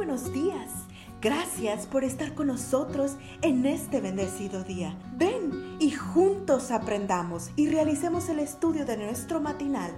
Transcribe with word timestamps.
buenos 0.00 0.32
días. 0.32 0.70
Gracias 1.20 1.86
por 1.86 2.04
estar 2.04 2.34
con 2.34 2.46
nosotros 2.46 3.16
en 3.42 3.66
este 3.66 4.00
bendecido 4.00 4.64
día. 4.64 4.98
Ven 5.18 5.76
y 5.78 5.90
juntos 5.90 6.70
aprendamos 6.70 7.50
y 7.54 7.68
realicemos 7.68 8.30
el 8.30 8.38
estudio 8.38 8.86
de 8.86 8.96
nuestro 8.96 9.42
matinal 9.42 9.90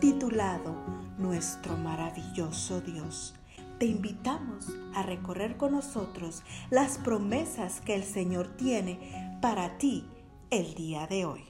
titulado 0.00 0.74
Nuestro 1.18 1.76
maravilloso 1.76 2.80
Dios. 2.80 3.34
Te 3.78 3.84
invitamos 3.84 4.68
a 4.94 5.02
recorrer 5.02 5.58
con 5.58 5.72
nosotros 5.72 6.42
las 6.70 6.96
promesas 6.96 7.82
que 7.82 7.94
el 7.94 8.04
Señor 8.04 8.56
tiene 8.56 9.38
para 9.42 9.76
ti 9.76 10.06
el 10.48 10.72
día 10.72 11.06
de 11.06 11.26
hoy. 11.26 11.42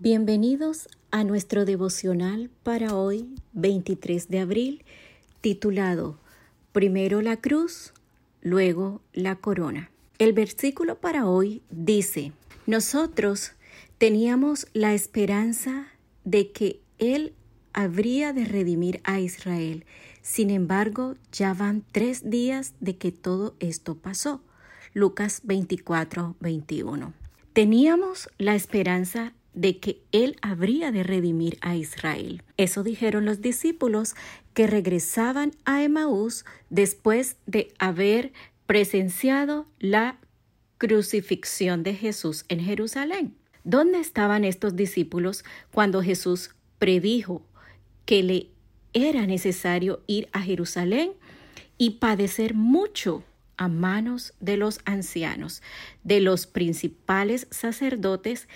Bienvenidos 0.00 0.88
a 1.12 1.22
nuestro 1.22 1.64
devocional 1.64 2.50
para 2.64 2.96
hoy, 2.96 3.36
23 3.52 4.28
de 4.28 4.40
abril, 4.40 4.84
titulado 5.40 6.23
Primero 6.74 7.22
la 7.22 7.36
cruz, 7.36 7.92
luego 8.42 9.00
la 9.12 9.36
corona. 9.36 9.92
El 10.18 10.32
versículo 10.32 10.96
para 10.96 11.24
hoy 11.24 11.62
dice, 11.70 12.32
nosotros 12.66 13.52
teníamos 13.96 14.66
la 14.72 14.92
esperanza 14.92 15.86
de 16.24 16.50
que 16.50 16.80
Él 16.98 17.32
habría 17.74 18.32
de 18.32 18.44
redimir 18.44 19.00
a 19.04 19.20
Israel. 19.20 19.84
Sin 20.20 20.50
embargo, 20.50 21.14
ya 21.30 21.54
van 21.54 21.84
tres 21.92 22.28
días 22.28 22.74
de 22.80 22.96
que 22.96 23.12
todo 23.12 23.54
esto 23.60 23.94
pasó. 23.94 24.42
Lucas 24.94 25.42
24, 25.44 26.34
21. 26.40 27.12
Teníamos 27.52 28.28
la 28.36 28.56
esperanza 28.56 29.32
de 29.54 29.78
que 29.78 30.02
Él 30.12 30.36
habría 30.42 30.92
de 30.92 31.02
redimir 31.02 31.58
a 31.60 31.76
Israel. 31.76 32.42
Eso 32.56 32.82
dijeron 32.82 33.24
los 33.24 33.40
discípulos 33.40 34.14
que 34.52 34.66
regresaban 34.66 35.52
a 35.64 35.82
Emaús 35.82 36.44
después 36.70 37.36
de 37.46 37.72
haber 37.78 38.32
presenciado 38.66 39.66
la 39.78 40.18
crucifixión 40.78 41.82
de 41.82 41.94
Jesús 41.94 42.44
en 42.48 42.60
Jerusalén. 42.60 43.34
¿Dónde 43.64 43.98
estaban 43.98 44.44
estos 44.44 44.76
discípulos 44.76 45.44
cuando 45.72 46.02
Jesús 46.02 46.50
predijo 46.78 47.42
que 48.04 48.22
le 48.22 48.48
era 48.92 49.26
necesario 49.26 50.02
ir 50.06 50.28
a 50.32 50.40
Jerusalén 50.40 51.12
y 51.78 51.90
padecer 51.92 52.54
mucho 52.54 53.24
a 53.56 53.68
manos 53.68 54.34
de 54.40 54.56
los 54.56 54.80
ancianos, 54.84 55.62
de 56.02 56.20
los 56.20 56.46
principales 56.46 57.46
sacerdotes 57.50 58.48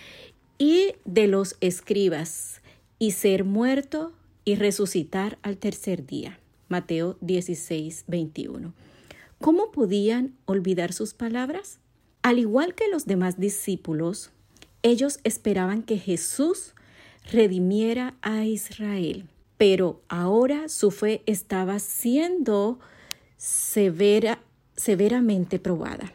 y 0.59 0.95
de 1.05 1.29
los 1.29 1.57
escribas, 1.61 2.61
y 2.99 3.13
ser 3.13 3.45
muerto 3.45 4.13
y 4.45 4.57
resucitar 4.57 5.39
al 5.43 5.57
tercer 5.57 6.05
día. 6.05 6.41
Mateo 6.69 7.17
16, 7.21 8.05
21. 8.09 8.75
¿Cómo 9.41 9.71
podían 9.71 10.35
olvidar 10.47 10.93
sus 10.93 11.15
palabras? 11.15 11.79
Al 12.23 12.39
igual 12.39 12.75
que 12.75 12.89
los 12.89 13.07
demás 13.07 13.39
discípulos, 13.39 14.31
ellos 14.83 15.21
esperaban 15.23 15.83
que 15.83 15.99
Jesús 15.99 16.75
redimiera 17.31 18.17
a 18.21 18.45
Israel, 18.45 19.27
pero 19.57 20.03
ahora 20.09 20.69
su 20.69 20.91
fe 20.91 21.23
estaba 21.27 21.79
siendo 21.79 22.81
severa, 23.37 24.41
severamente 24.77 25.59
probada. 25.59 26.13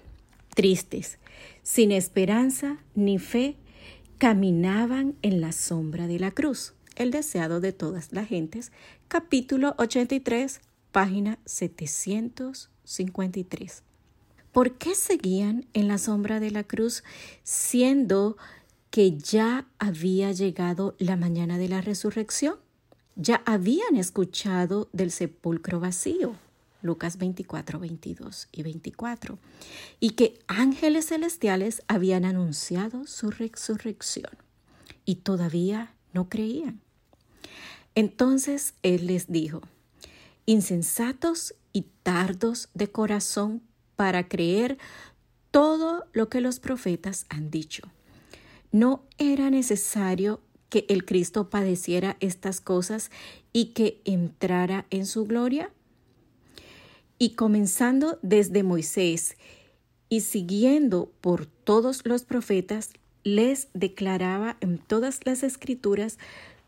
Tristes, 0.53 1.17
sin 1.61 1.91
esperanza 1.91 2.77
ni 2.93 3.19
fe, 3.19 3.55
caminaban 4.23 5.15
en 5.21 5.41
la 5.41 5.51
sombra 5.51 6.07
de 6.07 6.17
la 6.17 6.31
cruz, 6.31 6.75
el 6.95 7.11
deseado 7.11 7.59
de 7.59 7.73
todas 7.73 8.13
las 8.13 8.29
gentes, 8.29 8.71
capítulo 9.09 9.75
83, 9.79 10.61
página 10.93 11.39
753. 11.43 13.83
¿Por 14.53 14.77
qué 14.77 14.95
seguían 14.95 15.65
en 15.73 15.89
la 15.89 15.97
sombra 15.97 16.39
de 16.39 16.51
la 16.51 16.63
cruz 16.63 17.03
siendo 17.43 18.37
que 18.91 19.17
ya 19.17 19.67
había 19.77 20.31
llegado 20.31 20.95
la 20.99 21.17
mañana 21.17 21.57
de 21.57 21.67
la 21.67 21.81
resurrección? 21.81 22.55
Ya 23.17 23.43
habían 23.45 23.97
escuchado 23.97 24.87
del 24.93 25.11
sepulcro 25.11 25.81
vacío. 25.81 26.37
Lucas 26.83 27.17
24, 27.17 27.79
22 27.79 28.49
y 28.51 28.61
24, 28.61 29.39
y 29.99 30.11
que 30.11 30.37
ángeles 30.47 31.07
celestiales 31.07 31.81
habían 31.87 32.25
anunciado 32.25 33.07
su 33.07 33.31
resurrección, 33.31 34.31
y 35.05 35.15
todavía 35.15 35.95
no 36.13 36.29
creían. 36.29 36.81
Entonces 37.95 38.75
él 38.83 39.07
les 39.07 39.31
dijo, 39.31 39.61
insensatos 40.45 41.55
y 41.71 41.87
tardos 42.03 42.69
de 42.73 42.91
corazón 42.91 43.63
para 43.95 44.27
creer 44.27 44.77
todo 45.51 46.05
lo 46.13 46.29
que 46.29 46.41
los 46.41 46.59
profetas 46.59 47.25
han 47.29 47.49
dicho. 47.49 47.83
¿No 48.71 49.03
era 49.17 49.49
necesario 49.49 50.41
que 50.69 50.85
el 50.89 51.05
Cristo 51.05 51.51
padeciera 51.51 52.17
estas 52.19 52.59
cosas 52.59 53.11
y 53.53 53.67
que 53.67 54.01
entrara 54.05 54.87
en 54.89 55.05
su 55.05 55.25
gloria? 55.25 55.71
Y 57.23 57.35
comenzando 57.35 58.19
desde 58.21 58.63
Moisés 58.63 59.37
y 60.09 60.19
siguiendo 60.19 61.09
por 61.21 61.45
todos 61.45 62.01
los 62.03 62.25
profetas, 62.25 62.89
les 63.23 63.69
declaraba 63.73 64.57
en 64.59 64.77
todas 64.77 65.21
las 65.23 65.41
escrituras 65.41 66.17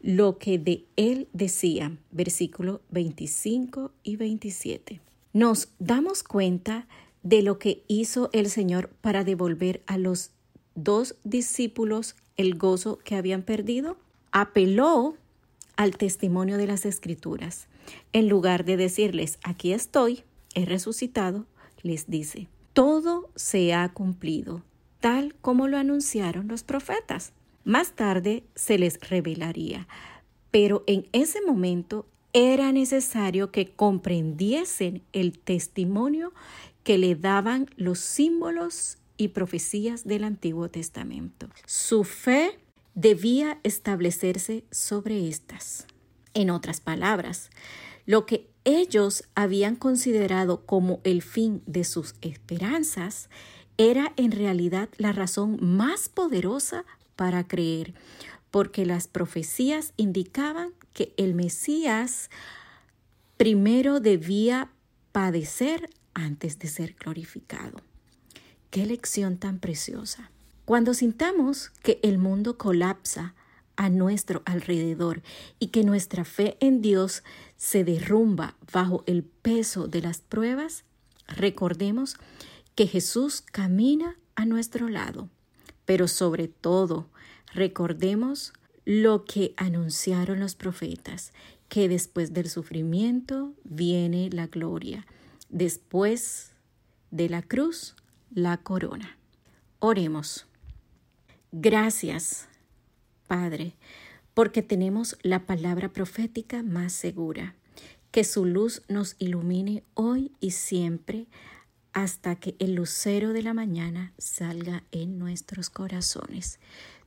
lo 0.02 0.38
que 0.38 0.58
de 0.58 0.86
él 0.96 1.28
decía, 1.34 1.92
versículo 2.12 2.80
25 2.92 3.92
y 4.02 4.16
27. 4.16 5.02
Nos 5.34 5.68
damos 5.80 6.24
cuenta 6.24 6.88
de 7.22 7.42
lo 7.42 7.60
que 7.60 7.84
hizo 7.90 8.30
el 8.32 8.50
Señor 8.50 8.88
para 9.02 9.26
devolver 9.26 9.84
a 9.88 9.98
los 9.98 10.32
dos 10.74 11.16
discípulos 11.26 12.16
el 12.38 12.56
gozo 12.58 13.00
que 13.04 13.16
habían 13.16 13.42
perdido. 13.42 13.98
Apeló 14.32 15.18
al 15.76 15.98
testimonio 15.98 16.56
de 16.56 16.68
las 16.68 16.86
escrituras. 16.86 17.68
En 18.14 18.30
lugar 18.30 18.64
de 18.64 18.78
decirles, 18.78 19.38
aquí 19.44 19.74
estoy, 19.74 20.24
resucitado, 20.64 21.46
les 21.82 22.08
dice, 22.08 22.48
todo 22.72 23.30
se 23.36 23.74
ha 23.74 23.90
cumplido, 23.90 24.64
tal 25.02 25.36
como 25.42 25.68
lo 25.68 25.78
anunciaron 25.78 26.48
los 26.48 26.64
profetas. 26.64 27.34
Más 27.66 27.94
tarde 27.94 28.44
se 28.56 28.78
les 28.78 29.00
revelaría, 29.10 29.88
pero 30.52 30.84
en 30.88 31.08
ese 31.12 31.42
momento 31.42 32.06
era 32.32 32.72
necesario 32.72 33.52
que 33.52 33.74
comprendiesen 33.74 35.04
el 35.14 35.38
testimonio 35.40 36.34
que 36.84 36.98
le 36.98 37.16
daban 37.16 37.70
los 37.78 38.00
símbolos 38.00 38.98
y 39.18 39.30
profecías 39.30 40.06
del 40.06 40.24
Antiguo 40.24 40.70
Testamento. 40.70 41.48
Su 41.66 42.04
fe 42.04 42.60
debía 42.94 43.60
establecerse 43.64 44.66
sobre 44.72 45.28
estas. 45.28 45.88
En 46.34 46.50
otras 46.50 46.82
palabras, 46.82 47.50
lo 48.06 48.26
que 48.26 48.50
ellos 48.66 49.24
habían 49.36 49.76
considerado 49.76 50.66
como 50.66 51.00
el 51.04 51.22
fin 51.22 51.62
de 51.66 51.84
sus 51.84 52.16
esperanzas 52.22 53.30
era 53.78 54.14
en 54.18 54.32
realidad 54.32 54.90
la 54.98 55.12
razón 55.12 55.58
más 55.62 56.10
poderosa 56.10 56.84
para 57.16 57.48
creer, 57.48 57.94
porque 58.52 58.86
las 58.86 59.08
profecías 59.08 59.94
indicaban 59.98 60.72
que 60.94 61.14
el 61.18 61.36
Mesías 61.36 62.30
primero 63.38 64.00
debía 64.00 64.72
padecer 65.12 65.90
antes 66.14 66.58
de 66.60 66.68
ser 66.68 66.96
glorificado. 67.00 67.82
Qué 68.72 68.86
lección 68.86 69.38
tan 69.38 69.60
preciosa. 69.60 70.32
Cuando 70.66 70.94
sintamos 70.94 71.70
que 71.84 72.00
el 72.02 72.18
mundo 72.18 72.58
colapsa 72.58 73.36
a 73.78 73.90
nuestro 73.90 74.42
alrededor 74.46 75.22
y 75.60 75.68
que 75.68 75.84
nuestra 75.84 76.26
fe 76.26 76.58
en 76.60 76.82
Dios 76.82 77.24
se 77.58 77.84
derrumba 77.84 78.56
bajo 78.72 79.04
el 79.08 79.24
peso 79.24 79.88
de 79.88 80.02
las 80.02 80.22
pruebas, 80.22 80.84
recordemos 81.28 82.18
que 82.76 82.88
Jesús 82.88 83.42
camina 83.42 84.18
a 84.36 84.46
nuestro 84.46 84.90
lado. 84.90 85.30
Pero 85.86 86.08
sobre 86.08 86.48
todo, 86.48 87.10
recordemos 87.54 88.54
lo 88.86 89.26
que 89.26 89.54
anunciaron 89.58 90.40
los 90.40 90.56
profetas, 90.56 91.34
que 91.70 91.90
después 91.90 92.34
del 92.34 92.50
sufrimiento 92.50 93.54
viene 93.64 94.30
la 94.32 94.48
gloria, 94.48 95.06
después 95.50 96.52
de 97.12 97.30
la 97.30 97.42
cruz, 97.42 97.96
la 98.32 98.58
corona. 98.58 99.18
Oremos. 99.80 100.46
Gracias 101.52 102.48
Padre, 103.28 103.74
porque 104.34 104.62
tenemos 104.62 105.18
la 105.22 105.46
palabra 105.46 105.90
profética 105.90 106.64
más 106.64 106.94
segura. 106.94 107.56
Que 108.12 108.24
su 108.24 108.46
luz 108.46 108.82
nos 108.88 109.16
ilumine 109.20 109.84
hoy 109.94 110.32
y 110.40 110.52
siempre 110.52 111.28
hasta 111.92 112.36
que 112.36 112.56
el 112.60 112.76
lucero 112.76 113.34
de 113.34 113.44
la 113.44 113.54
mañana 113.54 114.14
salga 114.18 114.84
en 114.92 115.20
nuestros 115.20 115.70
corazones. 115.70 116.60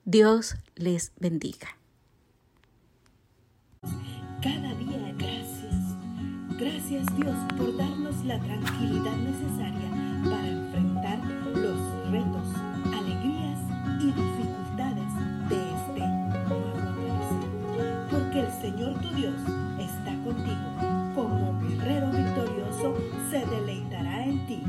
Dios 0.04 0.56
les 0.76 1.12
bendiga. 1.18 1.76
Cada 4.42 4.74
día 4.74 5.14
gracias 5.18 5.58
Gracias 6.58 7.06
Dios 7.14 7.36
por 7.56 7.76
darnos 7.76 8.24
la 8.24 8.36
tranquilidad 8.40 9.16
necesaria 9.16 9.90
para 10.24 10.48
enfrentar 10.48 11.20
los 11.54 12.10
retos, 12.10 12.48
tu 19.00 19.08
Dios 19.14 19.34
está 19.78 20.12
contigo. 20.24 21.14
Como 21.14 21.58
guerrero 21.60 22.10
victorioso 22.10 22.94
se 23.30 23.44
deleitará 23.46 24.24
en 24.24 24.46
ti. 24.46 24.62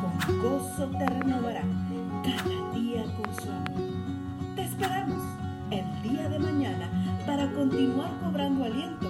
Con 0.00 0.42
gozo 0.42 0.86
te 0.86 1.06
renovará 1.06 1.62
cada 2.22 2.72
día 2.72 3.04
con 3.16 3.34
su 3.34 3.50
amor. 3.50 4.54
Te 4.54 4.62
esperamos 4.62 5.22
el 5.70 6.02
día 6.02 6.28
de 6.28 6.38
mañana 6.38 6.88
para 7.26 7.50
continuar 7.52 8.10
cobrando 8.22 8.64
aliento 8.64 9.07